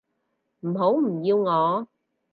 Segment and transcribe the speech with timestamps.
[0.61, 1.87] 唔好唔要我